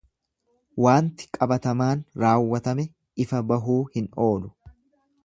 Waanti 0.85 1.27
qabatamaan 1.37 2.01
raawwatame 2.23 2.87
ifa 3.27 3.45
bahuu 3.53 3.81
hin 3.99 4.13
oolu. 4.29 4.55